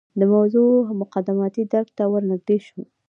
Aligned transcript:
د 0.19 0.21
موضوع 0.33 0.73
مقدماتي 1.01 1.63
درک 1.71 1.89
ته 1.97 2.03
ورنژدې 2.13 2.57
شو. 2.67 2.81